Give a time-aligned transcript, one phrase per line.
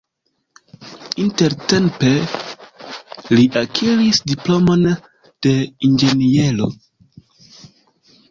[1.23, 2.13] Intertempe
[3.35, 4.87] li akiris diplomon
[5.47, 5.53] de
[5.89, 6.71] inĝeniero.